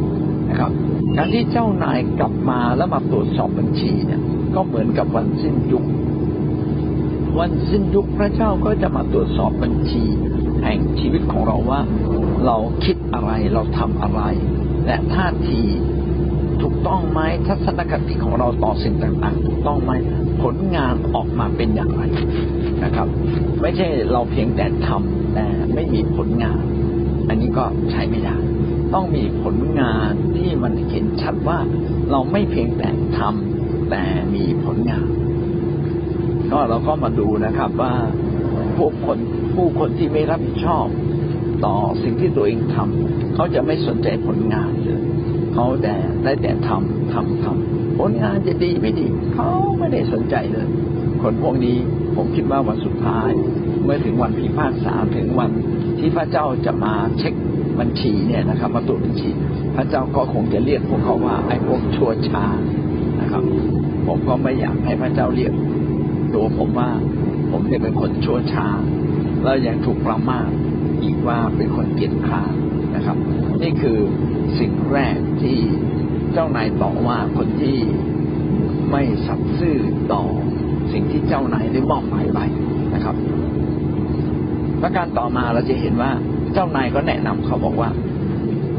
[0.50, 0.72] นะครับ
[1.18, 4.22] การที่เจ้านายกลับมาแล้วมาตรวจสอบบัญชีเนี่ย
[4.56, 5.84] ก็เหมือนกับวันสิ้นยุค
[7.40, 10.04] วันสิ้นยุคพระเจ้าก็จะมาตรวจสอบบัญชี
[10.64, 11.82] แห่งชีวิตของเราว่า
[12.46, 14.22] เราคิดอะไรเราทำอะไร
[14.86, 15.62] และท่าที
[16.62, 19.92] ถูกต้องไหมทัศนคติของเราต่อสิ่งต่างๆ ถูกต้องไหม
[20.44, 22.02] ผลงานออกมาเป็นอย่างไร
[22.84, 23.08] นะครับ
[23.62, 26.62] ไม่ใช่เราเพียงแต่ทำแต่ไม่มีผลงาน
[27.30, 28.36] อันนี้ก็ใช้ไม่ได้
[28.94, 31.60] ต้องมีผลงานที่มันเห็นชัดว่า
[32.12, 35.08] เราไม่เพียงแต่ทำแต่มีผลงาน
[36.52, 37.94] ก็เราก็มาดูนะครับว่า
[38.78, 39.18] ผู้คน
[39.56, 40.88] ผู้คนที่ไม่รับผิดชอบ
[41.66, 45.02] ต่อสิ่งที่ตัวเองทำเขาจะไม่สนใจผลงานเลย
[45.60, 50.68] เขาแต่ได้แต่ทำทำทำผลงานจะดีไม่ดี เขาไม่ได้สนใจเลย
[51.22, 51.78] คนพวกนี้
[52.16, 53.30] ผมคิดว่าวันสุดท้าย
[53.84, 55.52] เมื่อถึงวันพิพากษาถึงวัน
[56.00, 57.34] ที่พระเจ้าจะมาเช็ค
[57.80, 59.30] บัญชีเนี่ยนะครับ มาตรวจบัญชี
[59.76, 62.46] พระเจ้าก็คงจะเรียกพวกเขาว่าไอ้พวกชั่วช้า
[63.22, 63.44] นะครับ
[64.08, 65.54] ผมก็ไม่อยากให้พระเจ้าเรียก
[66.34, 66.90] ตัวผมว่า
[67.52, 68.68] ผมเนี่ยเป็นคนชั่วช้า
[69.44, 70.50] แล้วยังถูกประมาท
[71.04, 72.54] อีกว่าเป็นคนเกียจคร้าน
[72.96, 73.18] นะครับ
[73.62, 73.98] นี่คือ
[74.60, 75.60] สิ่งแรกที่
[76.34, 77.78] เจ้านายต่อว่าคนที่
[78.92, 79.78] ไม่สัตย์ซื่อ
[80.14, 80.24] ต่อ
[80.94, 82.46] สิ่งที่เจ้านายได้มอบหมายไว้
[82.94, 83.16] นะครับ
[84.82, 86.12] ประการต่อมาเราจะเห็นว่า
[86.54, 87.90] เจ้านายก็แนะนำเขาบอกว่า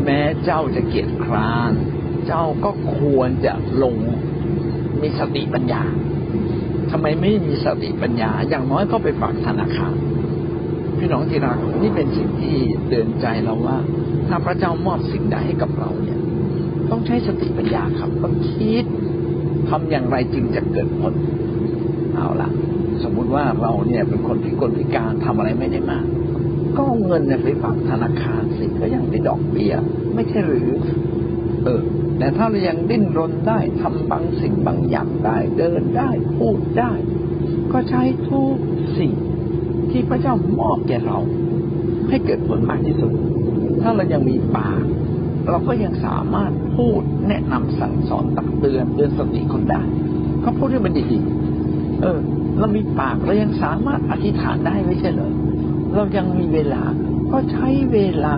[0.04, 1.72] แม้เจ้าจะเกียจคร้าน
[2.26, 3.96] เจ้าก็ควรจะลง
[5.00, 5.82] มีสติปัญญา
[6.90, 9.94] ทำไมไม่มีสติปัญญา อย่างน้อยก็ไปฝากธนาคาร
[11.08, 12.56] พี่น้องที่รักนี่เป็นสิ่งที่
[12.88, 13.78] เตือนใจเราว่า
[14.28, 16.18] ถ้าพระเจ้ามอบสิ่งใดให้กับเราเนี่ย
[16.90, 18.84] ต้องใช้สติปัญญาครับต้องคิด
[19.68, 21.14] ทำอย่างไรจึงจะเกิดผล
[22.14, 22.50] เอาล่ะ
[23.02, 26.04] สมมุติว่าเราเนี่ยเป็นคนพิกลพิการทำอะไรไม่ได้มาก
[26.78, 29.74] ก็เงินเนี่ยไปฝากธนาคารสิก็ยังได้ดอกเบี้ย
[30.14, 30.70] ไม่ใช่หรือ
[31.64, 31.80] เออ
[32.18, 36.92] แต่ถ้าเรายังดิ้นรนได้ทำบางสิ่งบางอย่างได้ เดินได้ พูดได้
[37.72, 38.54] ก็ใช้ทุก
[38.98, 39.12] สิ่ง
[39.90, 41.18] ที่พระเจ้ามอบแก่เรา
[42.08, 43.12] ให้เกิดผลมากที่สุด
[43.80, 44.80] ถ้าเรายังมีปาก
[45.50, 49.80] เราก็ยังสามารถพูดแนะนำสั่งสอนตักเตือนเตือนสติคนได้
[50.40, 52.18] เขาพูดให้มันดีๆเออ
[52.58, 55.32] เรามีปากเรายังสามารถอธิษฐานได้ไม่ใช่เหรอ
[55.94, 56.82] เรายังมีเวลา
[57.32, 58.32] ก็ใช้เวลา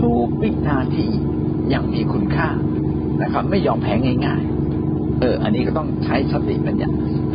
[0.00, 1.08] ทุกวินาที
[1.68, 2.48] อย่างมีคุณค่า
[3.22, 3.94] นะครับ ไม่ยอมแพ้
[4.26, 4.42] ง่าย
[4.82, 6.88] ๆ เออ อันนี้ก็ต้องใช้สติปัญญา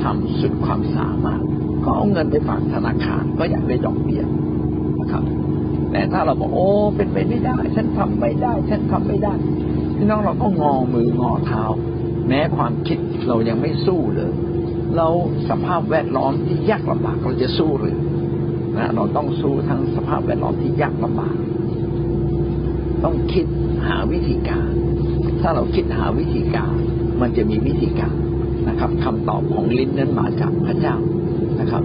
[0.03, 1.41] ทำสุดความสามารถ
[1.85, 4.23] ก็เอาเงินไปฝากธนาคาร ก็อยากได้ดอกเบี้ย
[4.99, 5.23] นะครับ
[5.91, 9.33] แต่ถ้าเราบอกโอ้เป็นไปไม่ได้ ฉันทำไม่ได้ ฉันทำไม่ได้
[9.97, 11.63] พี่น้องเราก็งอมืองอเท้า
[12.27, 14.31] แม้ความคิดเรายังไม่สู้เลย
[14.97, 15.07] เรา
[15.49, 17.97] สภาพแวดล้อมที่ยากลำบากเราจะสู้หรือ
[18.77, 21.35] นะเราต้องสู้ทั้งสภาพแวดล้อมที่ยากลำบาก
[23.03, 23.45] ต้องคิด
[23.87, 24.69] หาวิธีการ
[25.41, 26.73] ถ้าเราคิดหาวิธีการ
[27.21, 28.15] มันจะมีวิธีการ
[28.67, 30.95] นะครับคำตอบของลิ้นนั้นมาจากพระเจ้า
[31.61, 31.83] นะครับ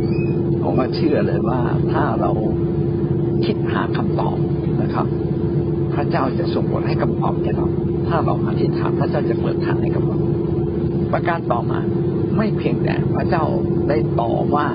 [0.62, 1.60] ผมก็เชื่อเลยว่า
[1.92, 2.30] ถ้าเรา
[3.44, 4.36] คิดหาคำตอบ
[4.82, 5.06] นะครับ
[5.94, 7.66] พระเจ้าจะส่งผลให้คำตอบแก่เรา
[8.08, 10.18] ถ้าเราอธิษฐานพระเจ้าจะเปิดทางให้กับเรา
[11.12, 11.78] ประการต่อมา
[12.36, 13.44] ไม่เพียงแต่พระเจ้า
[13.88, 14.66] ได้ต่อว่า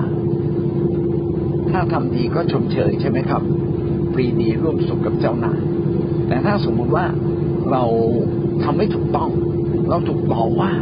[1.70, 3.42] ถ้าทำดีก็ชมเชยใช่ไหมครับ
[4.12, 5.60] ปรีดีร่วมสุขกับเจ้านาย
[6.28, 7.06] แต่ถ้าสมมุติว่า
[7.72, 7.84] เรา
[8.62, 9.30] ทำไม่ถูกต้อง
[9.88, 10.72] เราถูกต่อว่า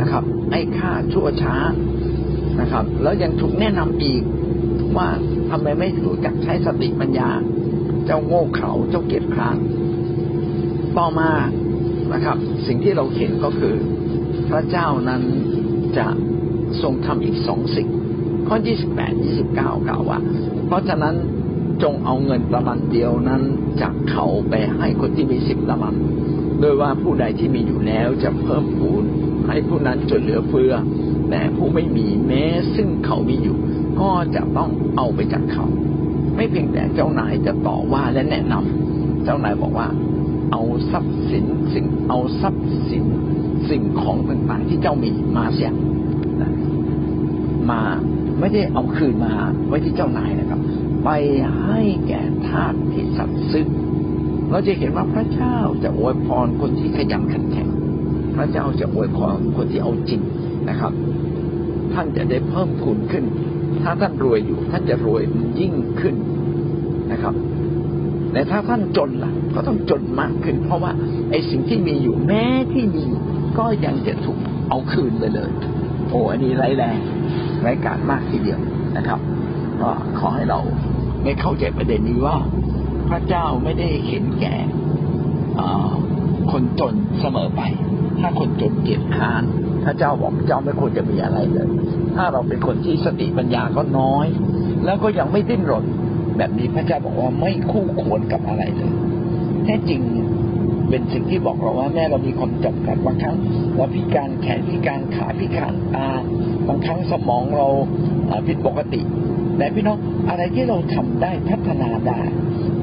[0.00, 1.54] นะครับ ไอ้ค่าชั่วช้า
[2.60, 4.22] นะครับ แล้วยังถูกแนะนำอีก
[4.96, 5.08] ว่า
[5.50, 7.30] ทำไมไม่รู้จักใช้สติปัญญา
[8.06, 9.56] เจ้าโง่เขลาเจ้าเกียจคร้าน
[10.98, 11.30] ต่อมา
[12.12, 13.74] นะครับ สิ่งที่เราเห็นก็คือ
[14.50, 15.22] พระเจ้านั้น
[15.98, 16.06] จะ
[16.82, 17.88] ทรงทำอีกสองสิ่ง
[18.48, 18.56] ข้อ
[18.98, 20.18] 28 29กล่าวว่า
[20.66, 21.14] เพราะฉะนั้น
[21.82, 23.42] จงเอาเงินประมาณเดียวนั้น
[23.80, 25.94] จากเขาไปให้คนที่มีสิบประมาณ
[26.60, 29.04] โดยว่าผู้ใดที่มีอยู่แล้วจะเพิ่มพูน
[29.46, 30.74] ให้ผู้นั้นจนเหลือเฟือ
[31.30, 33.56] แต่ผู้ไม่มีแม้ซึ่งเขามีอยู่
[34.00, 35.66] ก็จะต้องเอาไปจากเขา
[36.36, 39.88] ไม่เพียงแต่เจ้านายจะต่อว่าและแนะนำเจ้านายบอกว่า
[40.52, 43.04] เอาทรัพย์สินสิ่งเอาทรัพย์สิน
[43.70, 45.70] สิ่งของต่างๆที่เจ้ามีมาเสีย
[47.70, 47.82] มา
[48.40, 49.32] ไม่ได้เอาคืนมา
[49.66, 50.60] ไว้ที่เจ้านายนะครับ
[51.04, 51.10] ไป
[51.64, 53.68] ให้แก่ทาสที่สัตย์ซึ้ง
[54.50, 57.68] เราจะเห็นว่าพระเจ้าจะอวยพรคนที่ขยันขันแข็ง
[58.36, 60.20] พระเจ้าจะอวยพรคนที่เอาจริง
[60.68, 60.92] นะครับ
[61.94, 63.24] ท่านจะได้เพิ่มพูนขึ้น
[63.82, 65.22] ถ้าท่านรวยอยู่ ท่านจะรวย
[65.60, 66.14] ยิ่งขึ้น
[67.12, 67.34] นะครับ
[68.32, 70.92] แต่ถ้าท่านจนล่ะ ก็ต้องจนมากขึ้น เพราะว่า
[71.30, 73.04] ไอ้สิ่งที่มีอยู่แม้ที่มี
[73.58, 75.50] ก็ยังจะถูกเอาคืนไปเลย
[76.08, 76.98] โอ้อันนี้ไร้แรง
[77.62, 78.60] ไร้การมากทีเดียว
[78.96, 79.20] นะครับ
[79.80, 80.60] ก็ขอให้เรา
[81.22, 82.36] ไม่เข้าใจประเด็นนี้ว่า
[83.08, 84.56] พระเจ้าไม่ได้เห็นแก่
[86.50, 87.62] คนจนเสมอไป
[88.20, 89.42] ถ้าคนจนเกียจค้าน
[89.88, 91.68] พระเจ้าบอกเจ้าไม่ควรจะมีอะไรเลย
[92.16, 94.26] ถ้าเราเป็นคนที่สติปัญญาก็น้อย
[94.84, 95.84] แล้วก็ยังไม่ดิ้นรน
[96.36, 98.92] แบบนี้พระเจ้าบอกว่าไม่คู่ควรกับอะไรเลย
[99.64, 100.00] แท้จริง
[100.88, 103.36] เป็นสิ่งที่บอกเราว่าแม่เรามีความจำกัดบางครั้ง
[103.76, 106.08] เราพิการแขนพิการขาพิการตา
[106.68, 107.68] บางครั้งสมองเรา
[108.46, 109.00] ผิดปกติ
[109.58, 109.98] แต่พี่น้อง
[110.28, 112.20] อะไรที่เราทำได้พัฒนาได้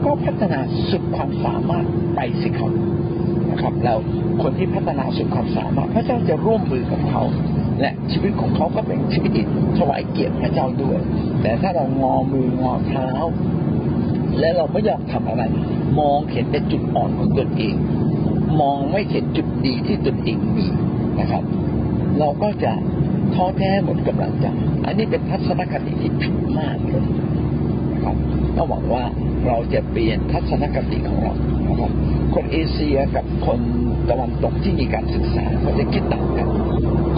[0.06, 2.72] ก็พัฒนาสุดความสามารถไปสิครับ
[3.52, 3.98] นะครับ แล้ว
[4.42, 7.24] คนที่พัฒนาสุดความสามารถพระเจ้าจะร่วมมือกับเขา
[7.82, 9.32] และชีวิตของเขาก็เป็นชีวิต
[9.78, 11.00] ถวายเกียรติพระเจ้าด้วย
[11.42, 13.10] แต่ถ้าเรางอมืองอเท้า
[14.40, 15.44] และเราไม่อยากทำอะไร
[16.00, 17.76] มองเห็นแต่จุดอ่อนของตนเอง
[18.62, 20.68] มองไม่เห็นจุดดีที่ตนเองมี
[21.20, 21.44] นะครับ
[22.20, 22.72] เราก็จะ
[23.36, 24.46] ท้อแท้หมดกำลังใจ
[24.86, 27.06] อันนี้เป็นทัศนคติที่ผิดมากเลย
[27.94, 28.16] นะครับ
[28.56, 29.04] ต้องหวังว่า
[29.48, 31.34] เราจะเปลี่ยนทัศนคติของเรา
[31.68, 31.92] นะครับ
[32.36, 33.60] คนเอเชียกับคน
[34.10, 36.48] ตะวันตกที่มีการศึกษาเขาจะคิดต่างกัน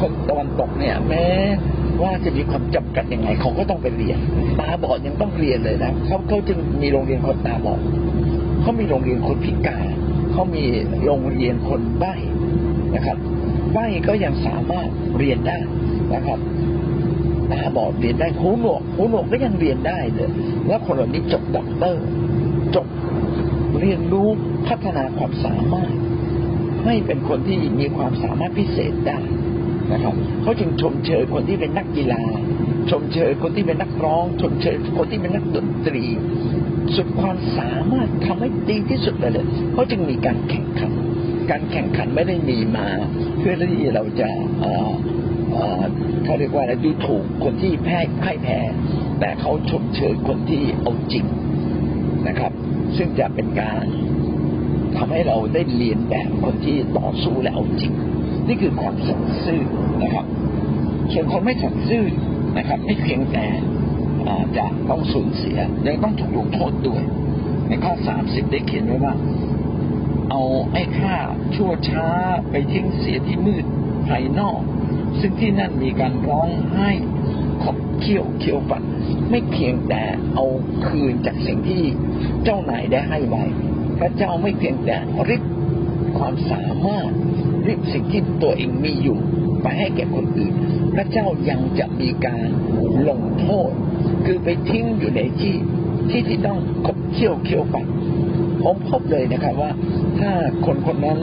[0.01, 1.25] คนตะวันตกเนี่ย แม้
[2.01, 4.17] ว่าจะมีความจำกัดยังไงเขาก็ต้องไปเรียน
[4.59, 7.79] ตาบอดยังต้องเรียนเลยนะเขาเขาจึงมีโรงเรียนคนตาบอด
[8.61, 9.87] เขามีโรงเรียนคนพิการ
[10.31, 10.63] เขามี
[11.05, 12.15] โรงเรียนคนใบ้
[12.95, 13.17] นะครับ
[13.73, 15.59] ใบ้ก็ยังสามารถเรียนได้
[16.13, 16.39] นะครับ
[17.51, 20.29] ตาบอดเรียนได้หูหนวกหูหนวกก็ยังเรียนได้เลย
[20.67, 22.03] แล้วคนเหล่านี้จบด็อกเตอร์
[22.75, 22.87] จบ
[23.81, 24.27] เรียนรู้
[24.67, 25.93] พัฒนาความสามารถ
[26.85, 29.19] ให้เป็นคนที่มีความสามารถพิเศษได้
[29.91, 32.23] นะครับเขาจึงชมเชยคนที่เป็นนักกีฬา
[32.89, 36.05] ชมเชยคนที่เป็นนักร้อง ชมเชยคนที่เป็นนักดนตรี
[36.95, 40.91] สุดความสามารถทำให้ดีที่สุดเลยเขาจึงมีการแข่งขัน
[41.51, 42.87] การแข่งขันไม่ได้มีมา
[43.39, 44.29] เพื่อที่เราจะ
[46.23, 48.59] เขาเรียกว่าอะไรดูถูกคนที่แพ้พ่ายแพ้
[49.19, 51.25] แต่เขาชมเชยคนที่เอาจริง
[52.27, 52.51] นะครับ
[52.97, 53.85] ซึ่งจะเป็นการ
[54.97, 57.93] ทำให้เราได้เรียนแบบคนที่ต่อสู้และเอาจริง
[58.47, 59.61] นี่คือความสัตย์ซื่อ
[60.03, 60.25] นะครับ
[61.11, 62.05] ส่วนคนไม่สัตย์ซื่อ
[62.57, 63.45] นะครับ ไม่เพียงแต่
[64.57, 67.01] จะต้องสูญเสียยังต้องถูกลงโทษด้วย
[67.67, 69.13] ในข้อสามสิบได้เขียนไว้ว่า
[70.29, 71.15] เอาไอ้ค่า
[71.55, 72.07] ชั่วช้า
[72.49, 73.65] ไปทิ้งเสียที่มืด
[74.07, 74.59] ภายนอก
[75.19, 76.89] ซึ่งที่นั่นมีการร้องไห้
[77.75, 78.83] บเคี้ยวเคี้ยวฟัน
[79.29, 80.03] ไม่เพียงแต่
[80.35, 80.45] เอา
[80.87, 81.83] คืนจากสิ่งที่
[82.43, 83.43] เจ้านายได้ให้ไว้
[83.99, 84.97] พระเจ้าไม่เพียงแต่
[85.29, 85.43] ริบ
[86.17, 87.09] ความสามารถ
[87.67, 89.17] ริบสิ่งที่ตัวเองมีอยู่
[89.61, 90.53] ไปให้แก่คนอื่น
[90.95, 92.47] พระเจ้ายังจะมีการ
[93.09, 93.71] ลงโทษ
[94.25, 95.55] คือไปทิ้งอยู่ในที่
[96.09, 97.85] ที่ที่ต้องขบเคี้ยวเคี้ยวฟัน
[98.63, 99.71] ผมพบเลยนะครับว่า
[100.19, 100.31] ถ้า
[100.65, 101.19] คนคนนั้น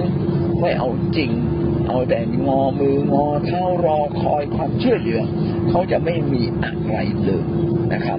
[0.61, 1.31] ไม่เอาจริง
[1.89, 5.21] เอาแต่งอมืองอเท้ารอคอยความช่วยเหลือ
[5.71, 7.45] เขาจะไม่มีอะไรเลย
[7.93, 8.19] นะครับ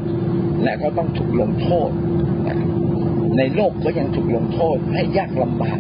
[0.64, 1.90] และเขาต้องถูกลงโทษ
[2.48, 2.70] นะครับ
[3.38, 5.80] ในโลกก็ยังถูกลงโทษให้ยากลำบาก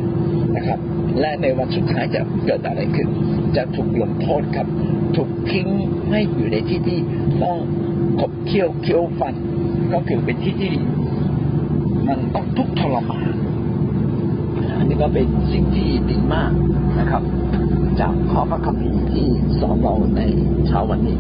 [0.56, 0.80] นะครับ
[1.20, 3.08] และในวันสุดท้ายจะเกิดอะไรขึ้น
[3.56, 4.68] จะถูกลงโทษครับ
[5.16, 5.68] ถูกทิ้ง
[6.12, 7.00] ให้อยู่ในที่ที่
[7.44, 7.58] ต้อง
[8.20, 9.36] ขบเคี้ยวเคี้ยวฟัน
[9.94, 10.74] ก็คือเป็นที่ที่
[12.08, 13.34] มันต้องทุกข์ทรมาน
[14.78, 16.52] อันนี้ก็เป็นสิ่งที่ดีมาก
[17.00, 17.24] นะครับ
[18.00, 19.28] จากข้อพระคัมภีร์ที่
[19.60, 20.22] สอนเราใน
[20.68, 21.20] เช้าวันนี้